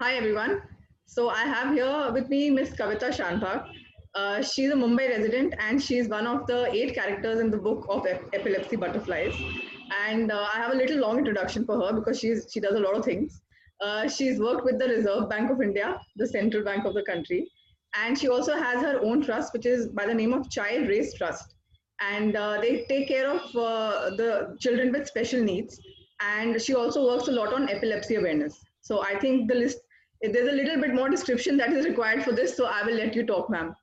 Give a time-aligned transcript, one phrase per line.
[0.00, 0.62] Hi everyone.
[1.04, 3.66] So I have here with me Miss Kavita Shanbhag.
[4.14, 7.84] Uh, she's a Mumbai resident and she's one of the eight characters in the book
[7.90, 9.34] of Ep- Epilepsy Butterflies.
[10.08, 12.80] And uh, I have a little long introduction for her because she's she does a
[12.80, 13.42] lot of things.
[13.82, 17.46] Uh, she's worked with the Reserve Bank of India, the central bank of the country,
[18.02, 21.12] and she also has her own trust, which is by the name of Child Race
[21.12, 21.54] Trust.
[22.00, 25.78] And uh, they take care of uh, the children with special needs.
[26.32, 28.58] And she also works a lot on epilepsy awareness.
[28.80, 29.80] So I think the list
[30.22, 33.14] there's a little bit more description that is required for this, so I will let
[33.14, 33.74] you talk, ma'am.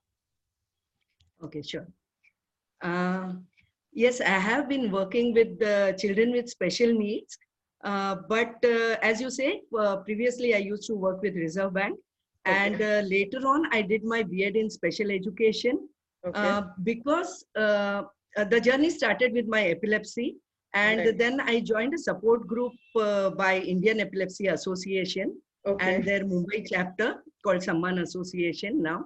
[1.44, 1.88] Okay, sure.
[2.82, 3.34] Uh,
[3.94, 7.38] yes, I have been working with the children with special needs.
[7.84, 11.98] Uh, but uh, as you say, uh, previously I used to work with Reserve Bank.
[12.48, 12.58] Okay.
[12.58, 15.88] And uh, later on, I did my BEd in special education
[16.27, 16.40] Okay.
[16.40, 20.35] uh, because the journey started with my epilepsy.
[20.74, 21.18] And Right.
[21.18, 25.35] then I joined a support group uh, by Indian Epilepsy Association
[25.67, 25.95] okay.
[25.95, 29.05] and their Mumbai chapter called Samman Association now.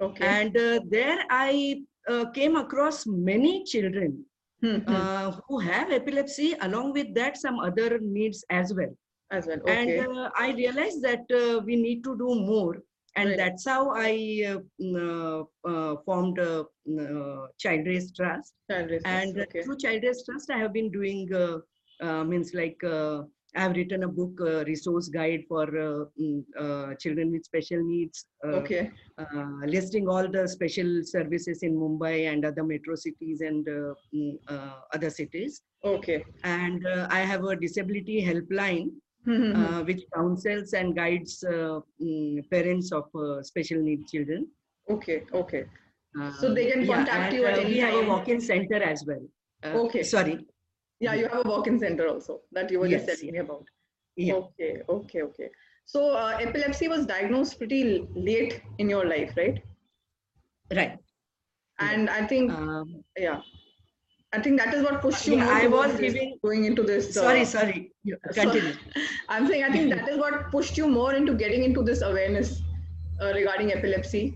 [0.00, 0.26] okay.
[0.26, 4.24] And uh, there I uh, came across many children
[4.62, 8.94] Hmm, hmm, uh, who have epilepsy, along with that, some other needs as well.
[9.30, 9.60] as well.
[9.62, 9.98] Okay.
[9.98, 12.76] And uh, I realized that uh, we need to do more.
[13.16, 13.38] And Right.
[13.38, 14.12] that's how I
[14.50, 18.52] uh, mm, formed a uh, Child Race Trust.
[18.70, 19.62] Child race And okay.
[19.62, 21.58] through Child Race Trust, I have been doing, uh,
[22.06, 23.22] uh, means like, uh,
[23.56, 27.82] I have written a book, uh, resource guide for uh, mm, uh, children with special
[27.82, 28.26] needs.
[28.44, 28.90] Uh, okay.
[29.18, 34.38] uh, listing all the special services in Mumbai and other metro cities and uh, mm,
[34.48, 35.62] uh, other cities.
[35.84, 36.24] Okay.
[36.44, 38.90] And uh, I have a disability helpline
[39.24, 39.74] Hmm, hmm, hmm.
[39.74, 44.46] uh, which counsels and guides uh, mm, parents of uh, special need children.
[44.88, 45.24] okay.
[45.32, 45.64] Okay.
[46.40, 49.22] So they can contact and, you at any We have a walk-in center as well.
[49.62, 50.02] Uh, Okay.
[50.02, 50.38] Sorry.
[51.00, 53.64] Yeah, you have a walk-in center also that you were just telling me about.
[54.16, 54.34] Yeah.
[54.34, 54.82] Okay.
[54.88, 55.22] Okay.
[55.22, 55.48] Okay.
[55.86, 59.62] So uh, epilepsy was diagnosed pretty late in your life, right?
[60.70, 60.98] Right.
[61.80, 61.90] Yeah.
[61.92, 63.40] And I think, Um, yeah,
[64.32, 65.36] I think that is what pushed you.
[65.36, 67.16] yeah, more I was giving- going into this.
[67.16, 67.92] uh, sorry, sorry.
[68.04, 68.74] You- so- Continue.
[69.28, 72.60] I'm saying I think that is what pushed you more into getting into this awareness
[73.20, 74.34] uh, regarding epilepsy.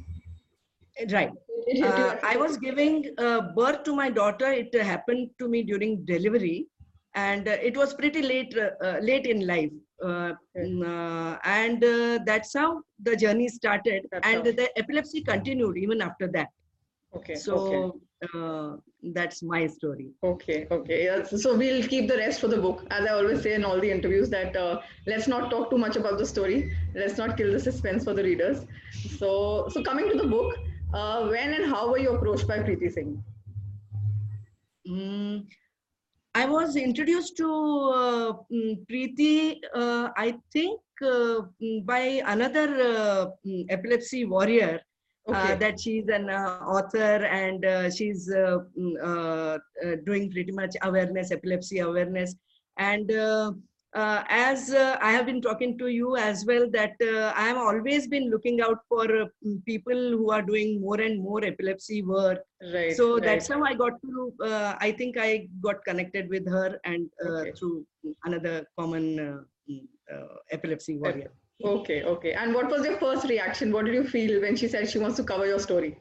[1.13, 1.31] Right.
[1.67, 4.51] It hit you Uh, I was giving uh, birth to my daughter.
[4.53, 6.67] It uh, happened to me during delivery,
[7.15, 9.71] and uh, it was pretty late, uh, uh, late in life.
[10.05, 15.77] Uh, mm, uh, and uh, that's how the journey started, That's and the epilepsy continued
[15.79, 16.49] even after that.
[17.17, 17.35] Okay.
[17.35, 18.39] So okay.
[18.39, 18.77] uh,
[19.15, 20.09] that's my story.
[20.23, 21.05] Okay, okay.
[21.05, 22.85] Yeah, so- so we'll keep the rest for the book.
[22.91, 25.97] As I always say in all the interviews, that uh, let's not talk too much
[25.97, 26.59] about the story.
[26.95, 28.65] Let's not kill the suspense for the readers.
[29.19, 30.57] So, so coming to the book,
[30.95, 33.23] uh, when and how were you approached by Preeti Singh?
[34.89, 35.47] Mm,
[36.35, 43.27] I was introduced to uh, mm, Preeti, uh, I think, uh, mm, by another uh,
[43.47, 44.81] mm, epilepsy warrior.
[45.27, 50.31] Okay, uh, that she's an uh, author and uh, she's uh, mm, uh, uh, doing
[50.31, 52.37] pretty much awareness, epilepsy awareness.
[52.77, 53.11] And
[53.95, 57.57] uh, as uh, I have been talking to you as well, that uh, I have
[57.57, 59.27] always been looking out for uh,
[59.67, 62.41] people who are doing more and more epilepsy work.
[62.73, 62.97] right.
[62.97, 63.23] so right.
[63.23, 67.31] that's how I got to, uh, I think I got connected with her and uh,
[67.35, 67.53] Okay.
[67.53, 67.87] through
[68.25, 69.39] another common uh,
[69.71, 71.31] mm, uh, epilepsy warrior.
[71.65, 72.33] Okay, okay.
[72.33, 73.73] And what was your first reaction?
[73.73, 75.97] What did you feel when she said she wants to cover your story?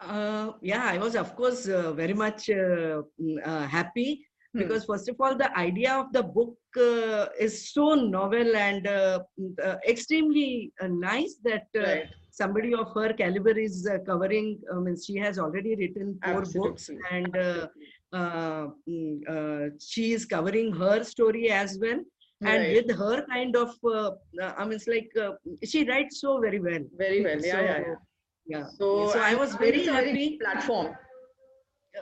[0.00, 4.26] Uh, yeah, I was, of course, uh, very much uh, mm, uh, happy.
[4.54, 9.20] Because, first of all, the idea of the book uh, is so novel and uh,
[9.64, 12.06] uh, extremely uh, nice that uh, Right.
[12.30, 14.58] somebody of her caliber is uh, covering.
[14.74, 17.66] I mean, she has already written four books, and uh,
[18.12, 22.00] uh, mm, uh, she is covering her story as well.
[22.44, 22.74] And Right.
[22.86, 24.10] with her kind of, uh,
[24.42, 25.32] uh, I mean, it's like uh,
[25.64, 26.80] she writes so very well.
[26.98, 27.40] Very well.
[27.40, 27.94] Yeah, yeah, yeah.
[28.44, 28.66] Yeah.
[28.78, 30.36] So, So I and was very happy.
[30.42, 30.88] platform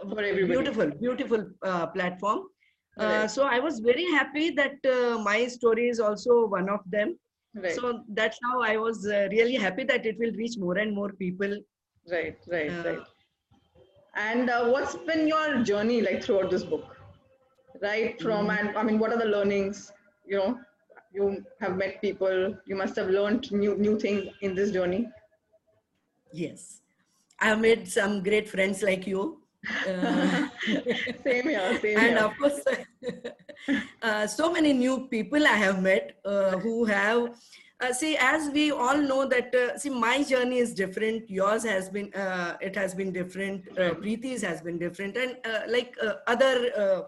[0.08, 0.46] for everybody.
[0.54, 2.40] beautiful beautiful uh, platform
[3.00, 3.30] uh, Right.
[3.30, 7.18] so i was very happy that uh, my story is also one of them
[7.54, 10.94] Right, so that's how i was uh, really happy that it will reach more and
[10.94, 11.52] more people
[12.10, 13.06] right, right, right.
[14.16, 16.96] And uh, what's been your journey like throughout this book?
[17.80, 18.58] Right from, Mm.
[18.58, 19.92] and I mean, what are the learnings?
[20.26, 20.58] You know,
[21.12, 22.56] you have met people.
[22.66, 25.08] You must have learned new new things in this journey.
[26.32, 26.80] yes
[27.40, 29.39] i have made some great friends like you
[29.88, 30.48] uh,
[31.24, 32.24] Same here, same and here.
[32.26, 32.60] of course
[34.02, 37.34] uh, so many new people i have met uh, who have
[37.80, 41.88] uh, see as we all know that uh, see my journey is different yours has
[41.88, 44.00] been uh, it has been different uh, Right.
[44.00, 47.02] preeti's has been different and uh, like uh, other uh,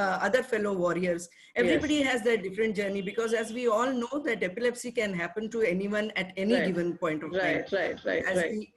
[0.00, 2.12] uh, other fellow warriors everybody yes.
[2.12, 6.10] has their different journey because as we all know that epilepsy can happen to anyone
[6.16, 6.66] at any right.
[6.66, 8.72] given point of right, time right right as right we,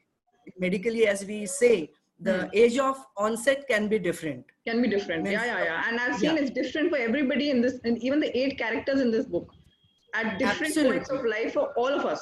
[0.57, 1.89] medically as we say
[2.27, 2.49] the Hmm.
[2.53, 4.45] age of onset can be different.
[4.67, 5.25] Can be different.
[5.25, 5.83] Yeah yeah yeah.
[5.87, 6.41] And i've seen Yeah.
[6.41, 9.47] it's different for everybody in this and even the eight characters in this book.
[10.19, 12.21] At different points of life for all of us.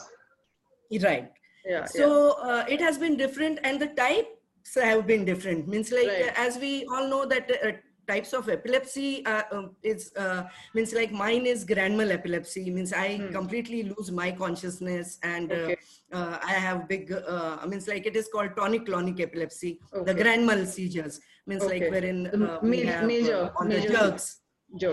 [1.08, 1.32] Right.
[1.66, 2.08] Yeah so
[2.50, 5.68] uh, it has been different and the types have been different.
[5.68, 6.30] Means like Right.
[6.30, 7.72] uh, as we all know that uh,
[8.08, 10.44] types of epilepsy uh, um, is uh,
[10.74, 13.32] means like mine is grand mal epilepsy means i hmm.
[13.38, 15.78] completely lose my consciousness and uh, okay.
[16.14, 20.06] uh, i have big uh, means like it is called tonic clonic epilepsy okay.
[20.12, 21.80] the grand mal seizures means okay.
[21.80, 23.82] like wherein uh, we uh, major, have, major on major.
[23.82, 24.40] the jerks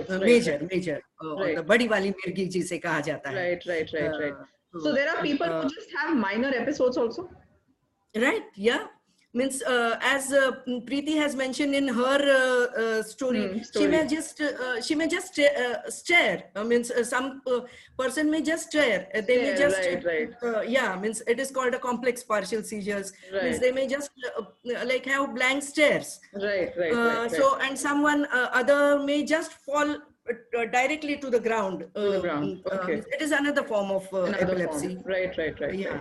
[0.08, 4.36] uh, major major the badi wali mirgi ji se kaha right right right right
[4.82, 7.28] so there are people who just have minor episodes also
[8.26, 8.84] right yeah
[9.36, 10.52] Means uh, as uh,
[10.88, 15.08] Preeti has mentioned in her uh, uh, story, Hmm, she may just uh, she may
[15.08, 16.44] just uh, stare.
[16.54, 17.60] Uh, means uh, some uh,
[17.98, 19.08] person may just stare.
[19.28, 20.30] They may just right, right.
[20.40, 20.96] Uh, yeah.
[21.02, 23.12] Means it is called a complex partial seizures.
[23.42, 24.10] Means they may just
[24.64, 26.20] like have blank stares.
[26.32, 27.32] right right Uh, right, right.
[27.32, 29.96] So and someone uh, other may just fall.
[30.58, 31.80] Uh, directly to the ground.
[31.94, 32.94] To the ground, okay.
[33.14, 34.94] it is another form of uh, Another epilepsy.
[34.94, 35.02] form.
[35.14, 36.00] right right right Yeah.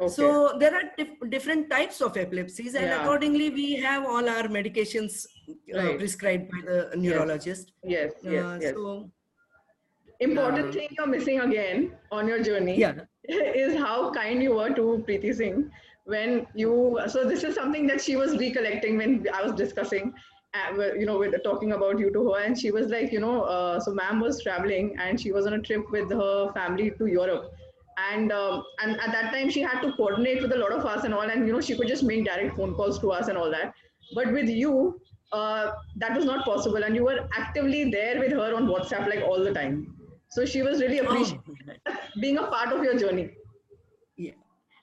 [0.00, 3.00] Okay So there are dif- different types of epilepsies, and Yeah.
[3.02, 5.98] accordingly, we have all our medications uh, Right.
[5.98, 7.72] prescribed by the neurologist.
[7.84, 9.10] yes yes Uh, yes So
[10.20, 12.94] important thing you're missing again on your journey yeah,
[13.64, 15.70] is how kind you were to Preeti Singh
[16.04, 16.72] when you.
[17.08, 20.12] So this is something that she was recollecting when I was discussing,
[20.54, 20.72] uh,
[21.02, 23.78] you know, with talking about you to her, and she was like, you know, uh,
[23.80, 27.52] so ma'am was traveling and she was on a trip with her family to Europe.
[28.12, 31.04] And um, and at that time she had to coordinate with a lot of us
[31.04, 33.36] and all, and you know she could just make direct phone calls to us and
[33.36, 33.74] all that.
[34.14, 35.00] But with you,
[35.32, 39.22] uh, that was not possible, and you were actively there with her on WhatsApp like
[39.24, 39.94] all the time.
[40.30, 41.42] So she was really appreciating
[41.88, 43.30] Oh, being a part of your journey.
[44.16, 44.32] yeah.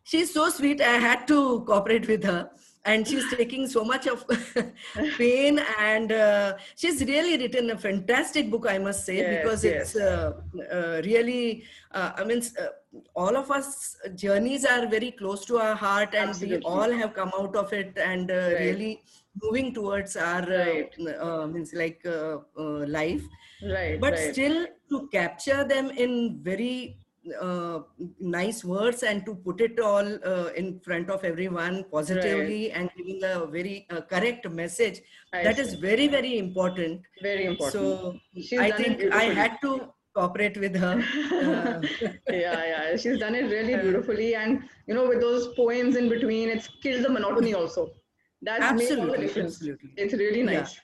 [0.04, 0.82] She's so sweet.
[0.82, 2.50] I had to cooperate with her,
[2.86, 4.26] and she's taking so much of
[5.18, 5.60] pain.
[5.80, 9.82] And uh, she's really written a fantastic book, I must say, Yes, because yes.
[9.82, 10.34] it's uh,
[10.72, 11.64] uh, really.
[11.92, 12.68] Uh, I mean, uh,
[13.16, 16.58] all of us journeys are very close to our heart, and Absolutely.
[16.60, 18.60] we all have come out of it, and uh, Right.
[18.60, 19.02] really
[19.44, 20.94] moving towards our Right.
[21.00, 22.02] uh, uh, means like
[22.56, 23.22] life
[23.62, 24.00] Right.
[24.00, 24.32] but right.
[24.34, 26.98] still to capture them in very
[27.42, 27.80] uh,
[28.20, 33.24] nice words and to put it all uh, in front of everyone positively and giving
[33.24, 35.02] a very uh, correct message
[35.34, 35.82] I that is see.
[35.82, 37.74] very very important very important.
[37.74, 40.94] so She's i think i had to cooperate with her
[41.44, 41.82] uh,
[42.30, 46.48] yeah, yeah, she's done it really beautifully, and you know, with those poems in between,
[46.48, 47.92] it's killed the monotony also.
[48.42, 49.56] That's made all the absolutely difference.
[49.56, 50.60] absolutely It's really Yeah.
[50.62, 50.80] nice.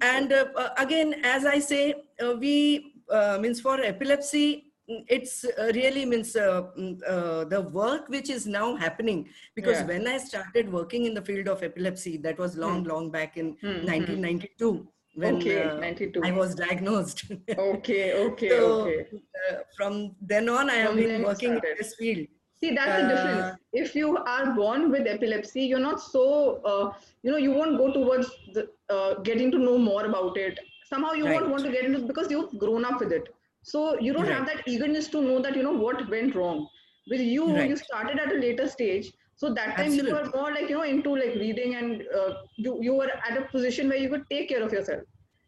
[0.00, 1.94] and uh, uh, again as i say
[2.24, 8.08] uh, we uh, means for epilepsy it's uh, really means uh, mm, uh, the work
[8.08, 9.86] which is now happening because Yeah.
[9.92, 13.48] when i started working in the field of epilepsy that was long long back in
[13.60, 13.86] Hmm, hmm.
[13.86, 16.22] 1992 when Okay, uh, 92.
[16.24, 17.22] i was diagnosed
[17.58, 18.98] Okay, okay, so okay.
[19.50, 20.00] uh, from
[20.32, 22.26] then on i have been working in this field
[22.60, 23.48] See, that's the Uh, difference.
[23.80, 26.22] If you are born with epilepsy, you're not so,
[26.70, 26.86] uh,
[27.22, 28.62] you know, you won't go towards the,
[28.94, 30.58] uh, getting to know more about it.
[30.92, 33.28] Somehow you won't want to get into it because you've grown up with it.
[33.62, 36.68] So you don't have that eagerness to know that, you know, what went wrong.
[37.10, 39.12] With you, you started at a later stage.
[39.36, 42.78] So that time you were more like, you know, into like reading and uh, you,
[42.82, 45.02] you were at a position where you could take care of yourself.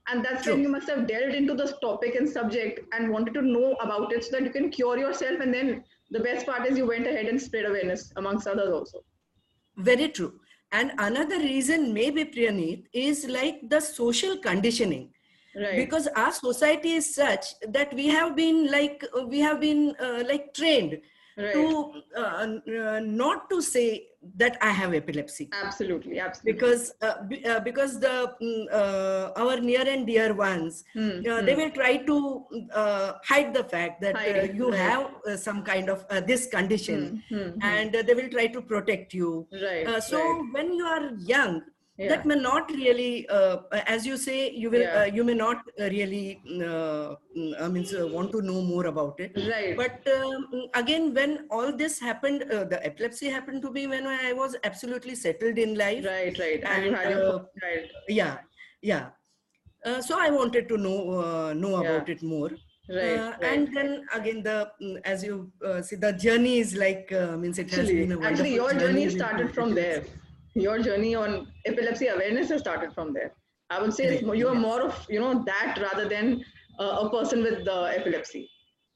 [0.08, 3.42] And that's when you must have delved into this topic and subject and wanted to
[3.42, 5.40] know about it so that you can cure yourself.
[5.40, 9.04] And then the best part is you went ahead and spread awareness amongst others also.
[9.76, 10.40] Very true.
[10.72, 15.12] And another reason maybe Priyaneet is like the social conditioning.
[15.54, 15.76] Right.
[15.76, 20.22] because our society is such that we have been like uh, we have been uh,
[20.28, 21.00] like trained
[21.36, 21.52] right.
[21.52, 22.46] to uh,
[22.78, 26.20] uh, not to say that i have epilepsy absolutely.
[26.20, 26.52] Absolutely.
[26.52, 31.40] because uh, be- uh, because the mm, uh, our near and dear ones Hmm, uh,
[31.40, 31.46] hmm.
[31.46, 34.78] they will try to uh, hide the fact that uh, you right.
[34.80, 39.14] have uh, some kind of uh, this condition Hmm, and they will try to protect
[39.14, 39.86] you right.
[39.86, 40.44] uh, so right.
[40.52, 41.62] when you are young
[42.00, 42.08] Yeah.
[42.10, 43.58] that may not really uh,
[43.94, 45.00] as you say you will Yeah.
[45.00, 49.20] uh, you may not uh, really uh, mm, i mean want to know more about
[49.24, 49.76] it right.
[49.80, 50.46] but um,
[50.82, 55.14] again when all this happened uh, the epilepsy happened to me when i was absolutely
[55.24, 56.38] settled in life right.
[56.44, 56.64] Right.
[56.64, 57.38] And you and, uh,
[58.08, 58.38] yeah
[58.92, 59.10] yeah
[59.84, 61.84] uh, so i wanted to know uh, know Yeah.
[61.84, 62.50] about it more
[62.90, 63.18] Right.
[63.18, 63.44] Uh, right.
[63.48, 67.60] and then again the mm, as you uh, see the journey is like uh, means
[67.60, 70.02] it has actually, been a actually, your journey with started from there.
[70.60, 73.32] Your journey on epilepsy awareness has started from there.
[73.70, 74.06] I would say
[74.40, 76.44] you are more of you know that rather than
[76.78, 78.48] uh, a person with the epilepsy.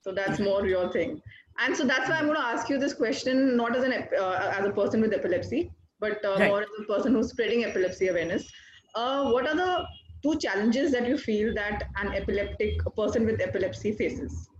[0.02, 1.20] So that's more your thing.
[1.58, 4.52] And so that's why I'm going to ask you this question, not as an uh,
[4.58, 6.50] as a person with epilepsy, but uh, Right.
[6.50, 8.50] more as a person who's spreading epilepsy awareness.
[8.94, 9.86] Uh, what are the
[10.22, 14.50] two challenges that you feel that an epileptic a person with epilepsy faces?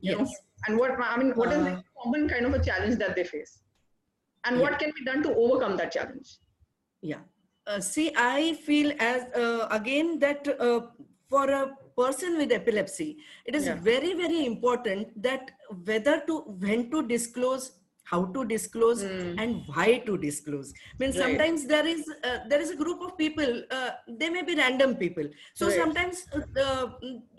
[0.00, 0.18] You know?
[0.20, 0.40] Yes.
[0.68, 3.24] And what I mean, what is the Uh, common kind of a challenge that they
[3.24, 3.60] face?
[4.44, 6.38] And what can be done to overcome that challenge?
[7.04, 7.22] Yeah.
[7.66, 10.80] Uh, see, I feel as uh, again that uh,
[11.28, 13.08] for a person with epilepsy,
[13.44, 13.74] it is Yeah.
[13.88, 15.50] very, very important that
[15.84, 17.72] whether to when to disclose,
[18.14, 19.34] how to disclose, Mm.
[19.44, 20.72] and why to disclose.
[21.00, 21.24] Means Right.
[21.24, 23.52] sometimes there is uh, there is a group of people.
[23.78, 23.90] Uh,
[24.22, 25.28] they may be random people.
[25.60, 25.78] So Right.
[25.82, 26.86] sometimes uh, uh,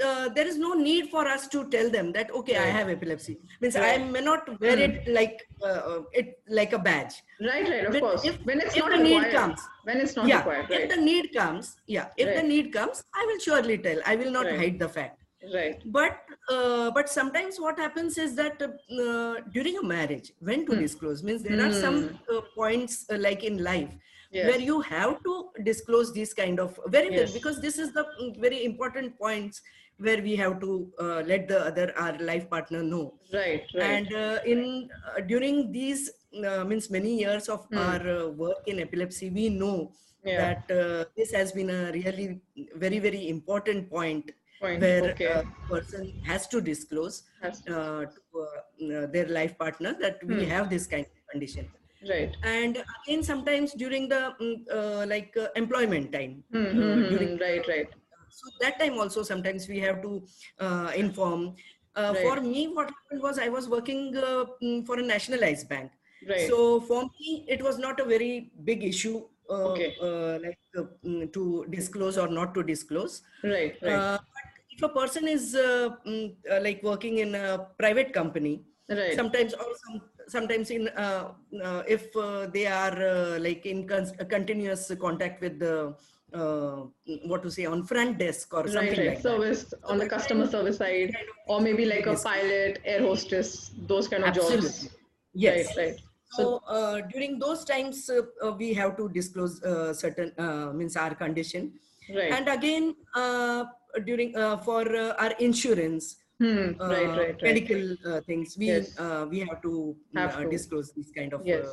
[0.10, 3.36] uh, there is no need for us to tell them that okay, I have epilepsy.
[3.62, 4.02] Means Right.
[4.02, 4.86] I may not wear Mm.
[4.90, 5.38] it like
[5.70, 6.28] uh, it
[6.60, 7.16] like a badge.
[7.52, 8.26] Right, right, of But course.
[8.32, 9.36] if- when it's if not the need required.
[9.40, 13.02] comes, When it's not yeah required, if the need comes yeah if the need comes
[13.22, 14.60] i will surely tell i will not Right.
[14.62, 15.82] hide the fact Right.
[15.86, 16.18] but
[16.50, 20.80] uh, but sometimes what happens is that uh, during a marriage when to Hmm.
[20.80, 21.98] disclose means there are some
[22.34, 23.90] uh, points uh, like in life
[24.32, 24.48] Yes.
[24.48, 25.34] where you have to
[25.64, 27.34] disclose these kind of very well Yes.
[27.38, 29.62] because this is the mm, very important points
[29.98, 33.84] where we have to uh, let the other our life partner know Right, right.
[33.86, 36.10] and uh, in uh, during these
[36.46, 37.78] uh, means many years of Hmm.
[37.78, 40.38] our uh, work in epilepsy we know yeah.
[40.42, 42.42] that uh, this has been a really
[42.76, 44.82] very very important point Point.
[44.82, 45.26] where okay.
[45.26, 48.22] a person has to disclose Has to- uh, to
[48.96, 50.50] uh, their life partner that we Hmm.
[50.54, 51.72] have this kind of condition
[52.08, 52.36] right.
[52.44, 57.10] and again sometimes during the mm, uh, like uh, employment time Hmm, uh, hmm, hmm,
[57.10, 57.90] during right, right.
[58.30, 60.28] so that time also sometimes we have to
[60.60, 61.56] uh, inform
[61.96, 62.22] uh, Right.
[62.24, 65.92] for me what happened was i was working uh, mm, for a nationalized bank
[66.28, 66.48] Right.
[66.48, 69.96] so for me it was not a very big issue uh, Okay.
[70.02, 73.94] uh, like uh, mm, to disclose or not to disclose right, right.
[73.94, 78.64] uh, but if a person is uh, mm, uh, like working in a private company
[78.90, 79.16] right.
[79.16, 81.32] sometimes or some, sometimes in uh,
[81.64, 85.96] uh, if uh, they are uh, like in con- continuous contact with the
[86.34, 86.84] uh,
[87.26, 89.08] what to say on front desk or something right, right.
[89.08, 89.24] like that.
[89.24, 92.82] service on the customer kind of- service side, kind of- or maybe like a pilot,
[92.84, 94.62] air hostess, those kind of Absolutely.
[94.62, 94.90] jobs.
[95.34, 95.68] Yes.
[95.78, 96.00] Right, right.
[96.36, 100.96] So uh, during those times, uh, uh, we have to disclose uh, certain uh, means
[100.96, 101.74] our condition,
[102.18, 102.32] Right.
[102.34, 103.66] and again uh,
[104.06, 106.74] during uh, for uh, our insurance, hmm.
[106.80, 107.44] right, right, right.
[107.44, 109.00] medical uh, things, we Yes.
[109.00, 110.50] uh, we have to, Have uh, to.
[110.50, 111.66] disclose these kind of Yes.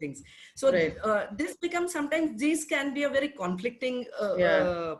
[0.00, 0.22] things.
[0.56, 0.94] So Right.
[1.04, 4.96] uh, this becomes sometimes these can be a very conflicting uh, Yeah.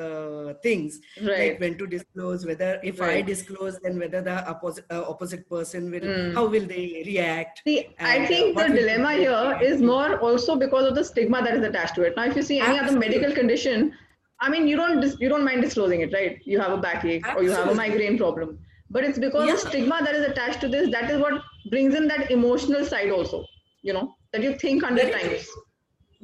[0.00, 1.38] Uh, things Right.
[1.50, 5.90] like when to disclose whether if i disclose then whether the opposite uh, opposite person
[5.94, 6.34] will Mm.
[6.38, 10.86] how will they react See, I uh, think the dilemma here is more also because
[10.90, 12.16] of the stigma that is attached to it.
[12.16, 13.92] Now, if you see any other medical condition,
[14.40, 16.38] I mean, you don't dis- you don't mind disclosing it, right?
[16.52, 18.58] You have a backache or you have a migraine problem,
[18.90, 21.42] but it's because the stigma that is attached to this that is what
[21.74, 23.44] brings in that emotional side also.
[23.90, 25.28] You know that you think hundred Very true.
[25.30, 25.48] times.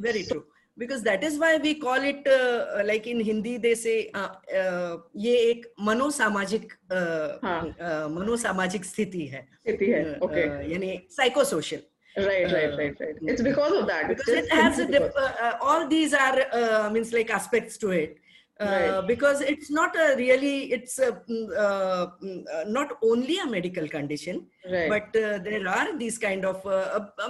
[0.09, 0.45] very true
[0.79, 4.29] because that is why we call it uh, uh, like in hindi they say uh,
[4.63, 7.75] uh, ye ek manosamajik uh, हाँ.
[7.81, 9.45] uh, sthiti hai.
[9.67, 10.03] Sthiti hai.
[10.11, 10.49] Uh, okay.
[10.49, 11.83] uh, yani psychosocial.
[12.17, 13.17] Right right uh, right right.
[13.23, 14.09] It's because of that.
[14.09, 18.19] because it has a dip, uh, all these are uh, means like aspects to it.
[18.61, 19.07] Uh, right.
[19.07, 24.49] because it's not a really it's a, mm, mm, uh, not only a medical condition
[24.69, 24.89] right.
[24.89, 26.61] but uh, there are these kind of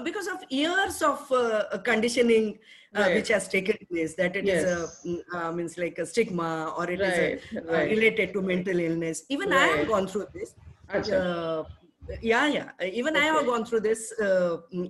[0.05, 1.21] because of years of
[1.85, 2.59] conditioning
[2.97, 3.15] uh, Right.
[3.17, 5.03] which has taken place that it is Yes.
[5.05, 7.91] a mm, uh, means like a stigma or it is Right, a, uh, right.
[7.91, 9.25] related to mental illness.
[9.29, 10.55] Even i have gone through this
[10.95, 11.65] uh,
[12.23, 12.69] yeah yeah.
[13.01, 14.13] Even i have gone through this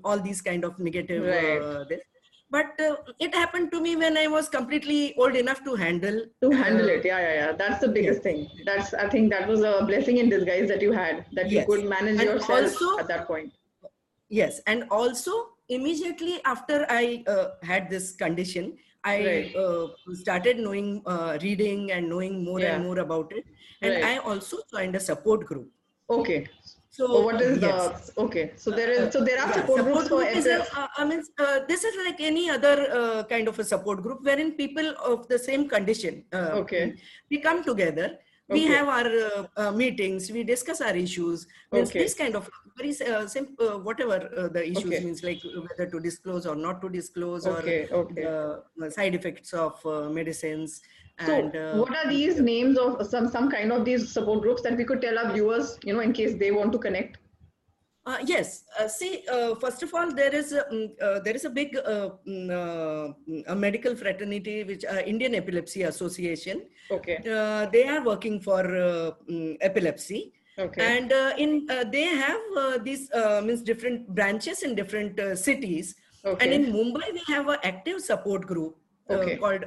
[0.04, 2.02] all these kind of negative uh, this.
[2.50, 6.50] But uh, it happened to me when i was completely old enough to handle to
[6.50, 7.04] handle uh, it.
[7.04, 7.52] Yeah yeah yeah.
[7.62, 8.48] That's the biggest thing.
[8.68, 11.84] That's i think that was a blessing in disguise that you had that you could
[11.96, 13.52] manage And yourself also- at that point.
[14.28, 14.60] Yes.
[14.66, 15.32] And also
[15.68, 19.56] immediately after i uh, had this condition i Right.
[19.64, 19.86] uh,
[20.22, 22.74] started knowing uh, reading and knowing more Yeah.
[22.74, 23.44] and more about it
[23.82, 24.04] and Right.
[24.12, 25.68] i also joined a support group
[26.18, 26.38] okay
[26.96, 27.82] so so what is yes.
[28.06, 30.58] the okay so there is so there are Yeah, support groups for group is a,
[30.80, 34.24] uh, I mean, uh, this is like any other uh, kind of a support group
[34.28, 36.82] wherein people of the same condition uh, Okay.
[37.30, 38.08] we come together
[38.48, 42.04] we have our uh, uh, meetings we discuss our issues means Okay.
[42.04, 45.04] this kind of very uh, simple uh, whatever uh, the issues Okay.
[45.04, 48.22] means like whether to disclose or not to disclose Okay, or okay.
[48.22, 50.80] the uh, side effects of uh, medicines
[51.20, 54.62] so and uh, what are these names of some some kind of these support groups
[54.62, 57.18] that we could tell our viewers you know in case they want to connect
[58.08, 58.64] Uh, yes.
[58.80, 60.62] Uh, see, uh, first of all, there is a,
[61.04, 65.82] uh, there is a big uh, mm, uh, mm, a medical fraternity, which Indian Epilepsy
[65.82, 66.62] Association.
[66.90, 67.18] Okay.
[67.72, 68.62] they are working for
[69.60, 70.32] epilepsy.
[70.58, 70.84] Okay.
[70.96, 73.10] And in they have these
[73.44, 75.94] means different branches in different cities.
[76.24, 76.44] Okay.
[76.44, 78.76] And in Mumbai, we have an active support group.
[79.10, 79.36] Okay.
[79.36, 79.62] called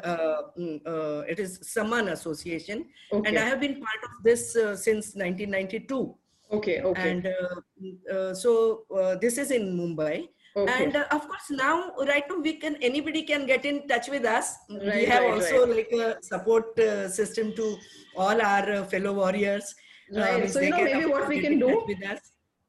[1.33, 3.27] it is Samman Association, okay.
[3.27, 6.15] and I have been part of this since 1992.
[6.51, 7.09] Okay, okay.
[7.09, 10.27] And uh, uh, so uh, this is in Mumbai.
[10.55, 10.83] Okay.
[10.83, 14.25] And uh, of course, now right now we can anybody can get in touch with
[14.25, 14.57] us.
[14.69, 15.77] Right, we have right, also right.
[15.77, 17.77] like a support uh, system to
[18.17, 19.73] all our uh, fellow warriors.
[20.13, 20.49] Right.
[20.49, 21.85] so you know maybe what we can do.
[21.87, 22.19] with us.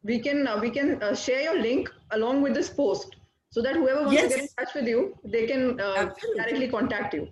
[0.04, 3.16] We can we can share your link along with this post
[3.50, 4.30] so that whoever wants yes.
[4.30, 7.28] to get in touch with you, they can directly contact you.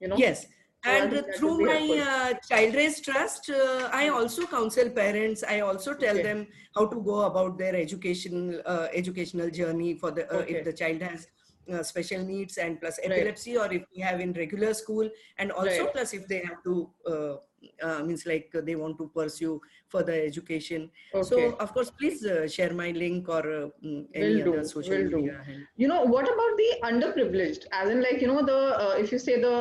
[0.00, 0.16] You know.
[0.16, 0.46] Yes
[0.84, 6.14] and through my uh, child raised trust uh, i also counsel parents i also tell
[6.14, 6.22] okay.
[6.22, 10.54] them how to go about their education uh, educational journey for the uh, okay.
[10.54, 11.28] if the child has
[11.72, 13.70] uh, special needs and plus epilepsy right.
[13.70, 15.08] or if we have in regular school
[15.38, 15.92] and also right.
[15.92, 21.28] plus if they have to uh, means like they want to pursue further education okay.
[21.28, 23.42] so of course please share my link or
[23.84, 24.68] mm, any will other do.
[24.68, 25.52] social will media do.
[25.76, 29.40] you know what about the underprivileged as in like you know the if you say
[29.40, 29.56] the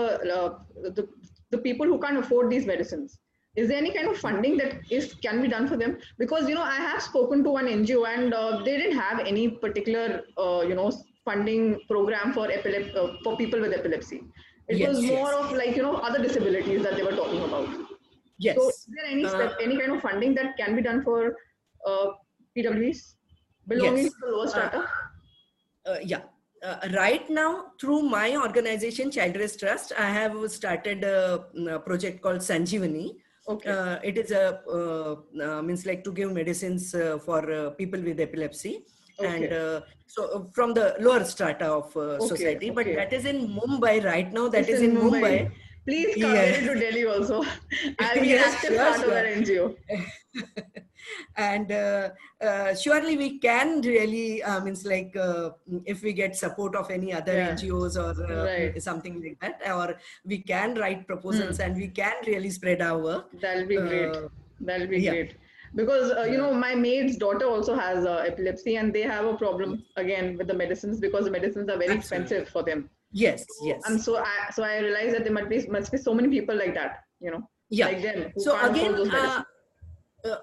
[0.95, 1.07] the,
[1.51, 3.19] the people who can't afford these medicines
[3.55, 6.55] is there any kind of funding that is can be done for them because you
[6.55, 10.61] know i have spoken to one ngo and uh, they didn't have any particular uh,
[10.69, 10.91] you know
[11.29, 14.21] funding program for epilepsy uh, for people with epilepsy.
[14.67, 15.43] It yes, was more yes.
[15.43, 17.69] of like you know other disabilities that they were talking about.
[18.47, 18.57] Yes.
[18.57, 21.35] So is there any uh, any kind of funding that can be done for
[21.85, 22.07] uh,
[22.57, 22.99] pws
[23.67, 24.13] belonging yes.
[24.13, 24.83] to the lower strata?
[25.85, 26.21] uh, yeah.
[26.61, 31.45] Uh, right now through my organization child raised trust i have started a,
[31.75, 33.07] a project called sanjeevani.
[33.47, 33.69] Okay.
[33.71, 38.01] Uh, it is a uh, uh means like to give medicines uh, for uh, people
[38.09, 38.73] with epilepsy
[39.19, 39.45] okay.
[39.45, 42.75] and so from the lower strata of okay, society okay.
[42.77, 45.51] but that is in mumbai right now That is in mumbai, mumbai.
[45.85, 46.59] please come yeah.
[46.67, 47.43] to delhi also
[47.99, 49.75] i'll be yes, active part of our ngo
[51.37, 52.09] and uh,
[52.41, 55.51] uh, surely we can really uh, means like uh,
[55.85, 57.51] if we get support of any other yeah.
[57.53, 58.81] ngos or uh, right.
[58.81, 61.65] something like that or we can write proposals mm.
[61.65, 64.27] and we can really spread our work that'll be great uh,
[64.59, 65.11] that'll be yeah.
[65.11, 65.35] great
[65.75, 69.83] because uh, you know my maid's daughter also has epilepsy and they have a problem
[69.97, 72.25] again with the medicines because the medicines are very Absolutely.
[72.25, 72.89] expensive for them.
[73.11, 73.81] Yes yes.
[73.85, 76.55] And so i so i realized that there must be must be so many people
[76.55, 77.87] like that you know yeah.
[77.87, 79.43] like them so again uh,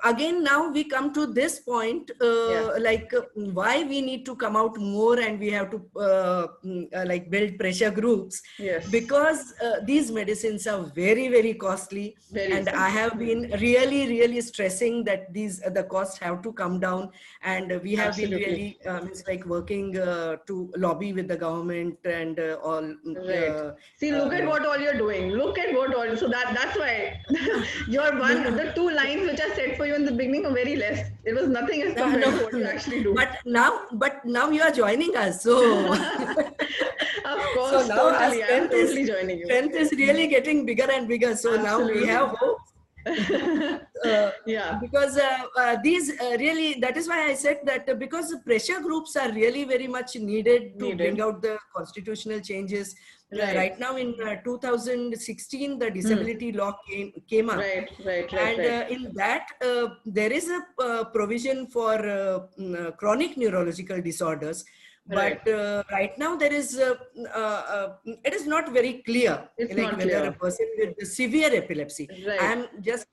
[0.04, 2.70] again now we come to this point uh, yeah.
[2.80, 6.86] like uh, why we need to come out more and we have to uh, mm,
[6.94, 8.40] uh, like build pressure groups.
[8.58, 8.88] Yes.
[8.88, 12.16] Because uh, these medicines are very very costly.
[12.32, 16.80] Very and i have been really really stressing that these the costs have to come
[16.80, 17.10] down.
[17.42, 18.38] And we have Absolutely.
[18.38, 23.74] been really um, it's like working to lobby with the government and all right.
[23.96, 25.32] See look at what all you're doing.
[25.32, 27.20] Look at what all so that that's why
[27.88, 31.10] you're one the two lines which are said for you in the beginning very less.
[31.24, 32.38] It was nothing as compared no, no.
[32.38, 33.14] to what you actually do.
[33.14, 35.92] But now, but now you are joining us, so.
[35.94, 39.46] of course, so now totally, totally is, joining you.
[39.46, 41.34] Strength is really getting bigger and bigger.
[41.36, 41.94] So Absolutely.
[41.94, 42.58] now we have hope.
[44.04, 47.94] uh, yeah because uh, uh, these uh, really that is why i said that uh,
[47.94, 50.98] because pressure groups are really very much needed to needed.
[50.98, 52.96] bring out the constitutional changes
[53.32, 53.56] Right.
[53.56, 53.80] right.
[53.80, 56.58] now in uh, 2016 the disability hmm.
[56.58, 58.68] law came, came up right right right and right.
[58.68, 64.00] Uh, in that uh, there is a uh, provision for uh, mm, uh, chronic neurological
[64.00, 64.64] disorders
[65.08, 65.84] but right.
[65.90, 70.28] right now there is it is not very clear it's like not whether clear.
[70.28, 72.40] a person with severe epilepsy right.
[72.42, 73.08] i'm just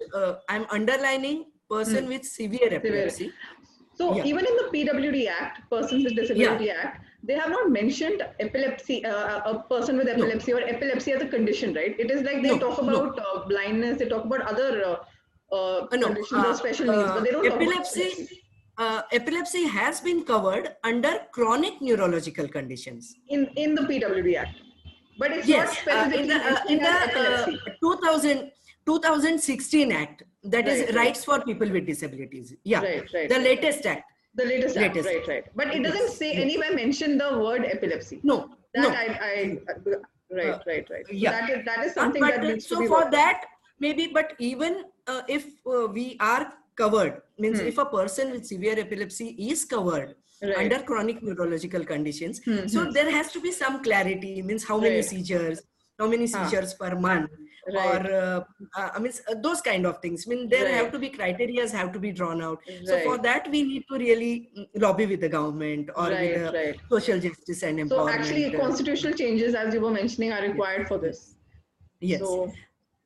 [0.48, 2.10] i'm underlining person hmm.
[2.10, 3.34] with severe epilepsy severe.
[3.96, 4.26] so yeah.
[4.26, 6.82] even in the pwd act persons with disability yeah.
[6.84, 10.58] act they have not mentioned epilepsy, uh, a person with epilepsy no.
[10.58, 11.98] or epilepsy as a condition, right?
[11.98, 13.24] It is like they no, talk about no.
[13.24, 14.96] uh, blindness, they talk about other uh,
[15.56, 18.42] uh, uh conditions or special needs, but they don't epilepsy, epilepsy.
[18.78, 24.60] Uh, epilepsy has been covered under chronic neurological conditions in in the PWD Act,
[25.18, 28.52] but it's yes, not specifically in the, in the 2000,
[28.86, 30.96] 2016 Act that right, is right.
[30.96, 32.54] rights for people with disabilities.
[32.64, 35.08] Yeah, right, right, the latest act the latest, latest.
[35.08, 35.46] App, right, right.
[35.56, 38.20] But it doesn't say anywhere mention the word epilepsy.
[38.24, 38.50] No.
[38.74, 38.90] That no.
[38.90, 39.58] I, I,
[40.32, 41.06] right, uh, right, right.
[41.08, 41.32] So yeah.
[41.32, 43.46] That is, that is something but, that needs so to be for that,
[43.80, 47.68] maybe, but even uh, if uh, we are covered, means hmm.
[47.68, 50.58] if a person with severe epilepsy is covered, Right.
[50.58, 52.42] under chronic neurological conditions.
[52.42, 52.68] Mm-hmm.
[52.68, 55.06] So there has to be some clarity, means how many right.
[55.06, 55.62] seizures,
[55.98, 57.32] how many seizures per month,
[57.68, 58.44] or uh,
[58.78, 60.26] uh, I mean uh, those kind of things.
[60.28, 60.74] I mean there Right.
[60.76, 62.60] have to be criteria have to be drawn out.
[62.86, 66.52] So for that we need to really mm, lobby with the government or with the
[66.52, 66.80] right.
[66.90, 70.98] social justice and So actually, uh, constitutional changes, as you were mentioning, are required for
[70.98, 71.36] this.
[72.00, 72.20] yes.
[72.20, 72.52] So,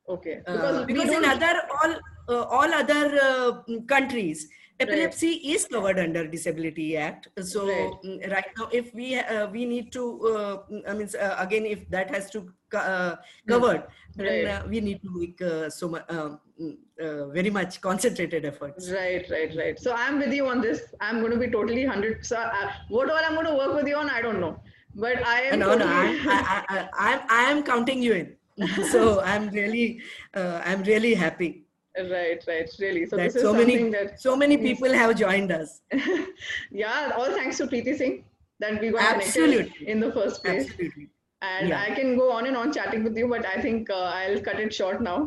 [0.08, 0.42] okay.
[0.46, 1.92] Uh, Because, we because in other all
[2.28, 4.48] uh, all other uh, countries
[4.80, 7.92] epilepsy is covered under disability act so Right.
[8.04, 10.54] mm, right now if we uh, we need to uh,
[10.90, 12.40] i mean uh, again if that has to
[12.74, 13.16] uh,
[13.48, 13.82] covered
[14.14, 14.46] then Right.
[14.54, 18.90] uh, we need to make uh, so much um, mm, uh, very much concentrated efforts
[18.90, 19.76] Right, right, right.
[19.78, 20.80] So I'm with you on this.
[21.00, 22.26] I'm going to be totally 100.
[22.26, 24.60] So uh, what all I'm going to work with you on, I don't know.
[24.94, 25.58] But I am.
[25.60, 28.36] no no I, I, I, I, I'm, I am counting you in
[28.92, 30.02] so i'm really
[30.34, 31.50] uh, i'm really happy
[32.10, 32.70] right, right.
[32.78, 33.06] Really.
[33.06, 34.20] So that this is so something many that.
[34.20, 35.80] so many people have joined us
[36.70, 38.24] yeah, all thanks to Preeti Singh
[38.60, 39.56] that we got Absolutely.
[39.64, 40.64] connected in the first place.
[40.70, 41.08] absolutely
[41.40, 41.82] And Yeah.
[41.86, 44.58] I can go on and on chatting with you, but I think uh, I'll cut
[44.64, 45.18] it short now.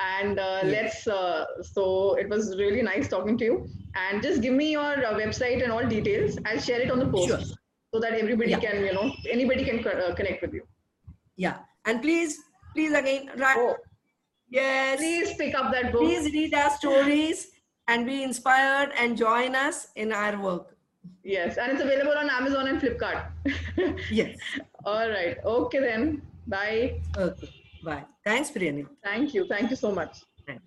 [0.00, 0.70] And uh, Yeah.
[0.76, 1.06] let's.
[1.06, 1.84] Uh, so
[2.22, 3.56] it was really nice talking to you.
[4.04, 6.38] And just give me your uh, website and all details.
[6.46, 7.40] I'll share it on the post Sure.
[7.94, 8.64] so that everybody Yeah.
[8.66, 10.64] can, you know, anybody can uh, connect with you.
[11.36, 12.36] Yeah, and please,
[12.74, 13.56] please again, right?
[13.58, 13.76] Oh,
[14.50, 15.34] yes, please.
[15.34, 16.02] pick up that book.
[16.02, 17.48] Please read our stories
[17.88, 20.76] and be inspired and join us in our work.
[21.24, 23.30] Yes, and it's available on Amazon and Flipkart.
[24.10, 24.38] Yes.
[24.84, 25.36] all right.
[25.44, 26.22] Okay then.
[26.46, 27.00] Bye.
[27.16, 27.48] Okay.
[27.84, 28.04] Bye.
[28.24, 28.86] Thanks, Priyani.
[29.04, 29.46] Thank you.
[29.46, 30.18] Thank you so much.
[30.46, 30.62] Thanks.